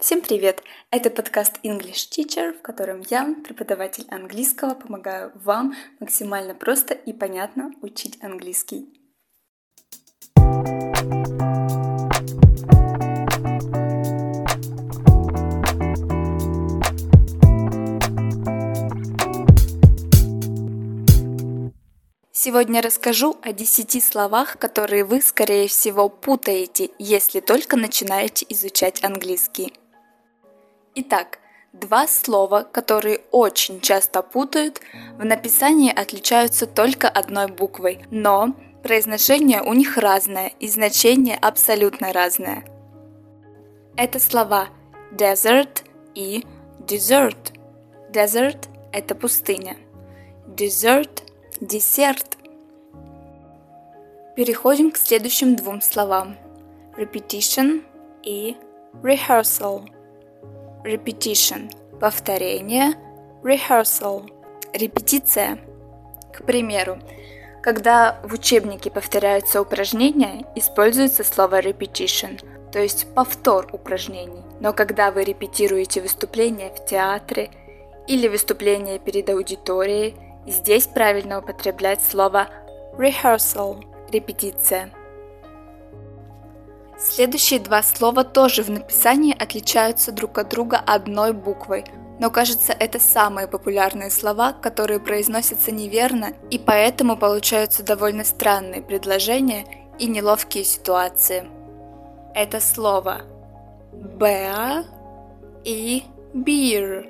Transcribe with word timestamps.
Всем 0.00 0.20
привет! 0.22 0.62
Это 0.90 1.08
подкаст 1.08 1.60
English 1.62 2.10
Teacher, 2.10 2.52
в 2.52 2.62
котором 2.62 3.02
я, 3.10 3.32
преподаватель 3.44 4.04
английского, 4.10 4.74
помогаю 4.74 5.30
вам 5.36 5.74
максимально 6.00 6.54
просто 6.54 6.94
и 6.94 7.12
понятно 7.12 7.70
учить 7.80 8.18
английский. 8.22 8.88
Сегодня 22.32 22.82
расскажу 22.82 23.36
о 23.42 23.52
10 23.52 24.04
словах, 24.04 24.58
которые 24.58 25.04
вы, 25.04 25.22
скорее 25.22 25.68
всего, 25.68 26.08
путаете, 26.08 26.90
если 26.98 27.40
только 27.40 27.76
начинаете 27.76 28.44
изучать 28.50 29.02
английский. 29.02 29.72
Итак, 30.96 31.40
два 31.72 32.06
слова, 32.06 32.62
которые 32.62 33.22
очень 33.32 33.80
часто 33.80 34.22
путают, 34.22 34.80
в 35.18 35.24
написании 35.24 35.92
отличаются 35.92 36.68
только 36.68 37.08
одной 37.08 37.48
буквой, 37.48 38.04
но 38.12 38.54
произношение 38.84 39.60
у 39.60 39.72
них 39.72 39.98
разное 39.98 40.52
и 40.60 40.68
значение 40.68 41.36
абсолютно 41.36 42.12
разное. 42.12 42.64
Это 43.96 44.20
слова 44.20 44.68
desert 45.10 45.82
и 46.14 46.46
desert. 46.78 47.52
Desert– 48.12 48.68
это 48.92 49.16
пустыня. 49.16 49.76
Dessert– 50.46 51.22
десерт. 51.60 52.36
Переходим 54.36 54.92
к 54.92 54.96
следующим 54.96 55.56
двум 55.56 55.80
словам. 55.80 56.36
Repetition 56.96 57.82
и 58.22 58.56
rehearsal. 59.02 59.93
Repetition– 60.84 61.70
повторение, 61.98 62.92
rehearsal– 63.42 64.30
репетиция. 64.74 65.58
К 66.30 66.44
примеру, 66.44 66.98
когда 67.62 68.20
в 68.22 68.34
учебнике 68.34 68.90
повторяются 68.90 69.62
упражнения, 69.62 70.44
используется 70.54 71.24
слово 71.24 71.62
repetition, 71.62 72.38
то 72.70 72.80
есть 72.80 73.06
повтор 73.14 73.66
упражнений. 73.72 74.42
Но 74.60 74.74
когда 74.74 75.10
вы 75.10 75.24
репетируете 75.24 76.02
выступление 76.02 76.68
в 76.68 76.84
театре 76.84 77.48
или 78.06 78.28
выступление 78.28 78.98
перед 78.98 79.30
аудиторией, 79.30 80.14
здесь 80.46 80.86
правильно 80.86 81.38
употреблять 81.38 82.04
слово 82.04 82.48
rehearsal– 82.98 83.82
репетиция. 84.12 84.90
Следующие 87.04 87.60
два 87.60 87.82
слова 87.82 88.24
тоже 88.24 88.62
в 88.62 88.70
написании 88.70 89.36
отличаются 89.38 90.10
друг 90.10 90.38
от 90.38 90.48
друга 90.48 90.78
одной 90.78 91.34
буквой, 91.34 91.84
но 92.18 92.30
кажется 92.30 92.72
это 92.72 92.98
самые 92.98 93.46
популярные 93.46 94.10
слова, 94.10 94.54
которые 94.54 95.00
произносятся 95.00 95.70
неверно, 95.70 96.32
и 96.50 96.58
поэтому 96.58 97.18
получаются 97.18 97.82
довольно 97.82 98.24
странные 98.24 98.80
предложения 98.80 99.66
и 99.98 100.06
неловкие 100.06 100.64
ситуации. 100.64 101.46
Это 102.34 102.58
слово 102.58 103.20
bear 103.92 104.86
и 105.62 106.04
beer. 106.32 107.06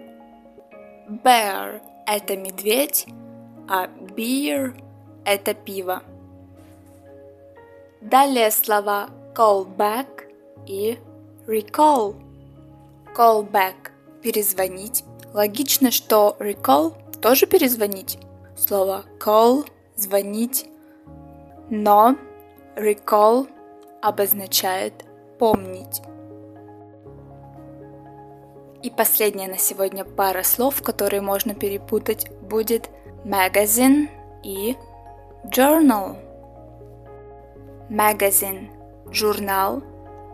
Bear– 1.23 1.81
это 2.07 2.37
медведь, 2.37 3.07
а 3.69 3.87
beer– 3.87 4.75
это 5.25 5.55
пиво. 5.55 6.03
Далее 8.01 8.51
слова 8.51 9.09
call 9.35 9.67
back 9.67 10.07
и 10.67 10.99
recall. 11.47 12.15
Call 13.15 13.49
back– 13.51 13.75
перезвонить. 14.23 15.05
Логично, 15.33 15.91
что 15.91 16.37
recall– 16.39 16.95
тоже 17.21 17.47
перезвонить. 17.47 18.19
Слово 18.57 19.05
call– 19.19 19.67
звонить. 19.97 20.67
Но 21.69 22.17
recall 22.77 23.49
обозначает 24.01 25.05
помнить. 25.39 26.01
И 28.83 28.91
последняя 28.91 29.49
на 29.49 29.59
сегодня 29.59 30.05
пара 30.05 30.43
слов, 30.43 30.83
которые 30.83 31.23
можно 31.23 31.55
перепутать, 31.55 32.31
будет 32.43 32.91
magazine 33.25 34.09
и 34.43 34.77
journal 35.47 36.17
magazine– 37.89 38.69
журнал, 39.11 39.83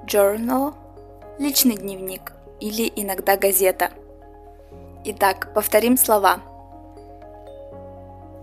journal– 0.06 0.74
личный 1.38 1.76
дневник 1.76 2.32
или 2.60 2.90
иногда 2.94 3.36
газета. 3.36 3.90
Итак, 5.04 5.52
повторим 5.54 5.96
слова. 5.96 6.40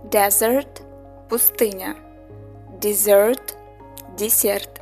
Desert– 0.04 0.82
пустыня. 1.28 1.96
Dessert– 2.80 3.54
десерт. 4.16 4.80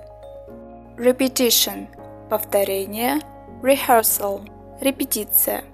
Repetition– 0.96 1.88
повторение. 2.30 3.20
Rehearsal– 3.62 4.48
репетиция. 4.80 5.64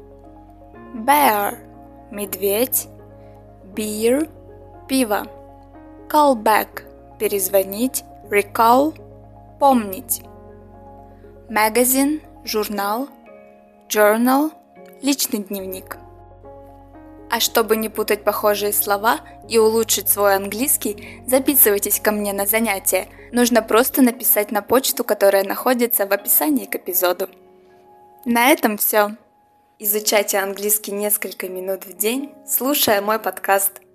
Bear– 0.94 1.58
медведь. 2.10 2.88
Beer– 3.74 4.28
пиво. 4.88 5.26
Callback– 6.08 6.84
перезвонить 7.18 8.04
recall– 8.30 8.94
помнить. 9.62 10.22
Magazine– 11.48 12.20
журнал. 12.44 13.08
Journal– 13.88 14.50
личный 15.02 15.38
дневник. 15.38 15.98
А 17.30 17.38
чтобы 17.38 17.76
не 17.76 17.88
путать 17.88 18.24
похожие 18.24 18.72
слова 18.72 19.20
и 19.48 19.58
улучшить 19.58 20.08
свой 20.08 20.34
английский, 20.34 21.22
записывайтесь 21.28 22.00
ко 22.00 22.10
мне 22.10 22.32
на 22.32 22.44
занятия. 22.44 23.06
Нужно 23.30 23.62
просто 23.62 24.02
написать 24.02 24.50
на 24.50 24.62
почту, 24.62 25.04
которая 25.04 25.44
находится 25.44 26.06
в 26.06 26.12
описании 26.12 26.66
к 26.66 26.74
эпизоду. 26.74 27.28
На 28.24 28.48
этом 28.48 28.78
все. 28.78 29.12
Изучайте 29.78 30.38
английский 30.38 30.90
несколько 30.90 31.48
минут 31.48 31.86
в 31.86 31.96
день, 31.96 32.34
слушая 32.48 33.00
мой 33.00 33.20
подкаст– 33.20 33.80